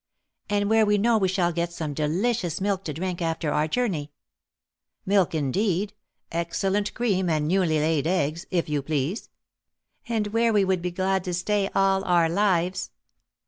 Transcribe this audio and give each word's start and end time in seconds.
"And 0.49 0.67
where 0.67 0.83
we 0.83 0.97
know 0.97 1.19
we 1.19 1.27
shall 1.27 1.51
get 1.53 1.71
some 1.71 1.93
delicious 1.93 2.59
milk 2.59 2.83
to 2.85 2.93
drink 2.95 3.21
after 3.21 3.51
our 3.51 3.67
journey!" 3.67 4.11
"Milk, 5.05 5.35
indeed! 5.35 5.93
Excellent 6.31 6.95
cream, 6.95 7.29
and 7.29 7.47
newly 7.47 7.77
laid 7.79 8.07
eggs, 8.07 8.47
if 8.49 8.67
you 8.67 8.81
please." 8.81 9.29
"And 10.09 10.25
where 10.33 10.53
we 10.53 10.65
would 10.65 10.81
be 10.81 10.89
glad 10.89 11.23
to 11.25 11.35
stay 11.35 11.69
all 11.75 12.03
our 12.05 12.27
lives!" 12.29 12.89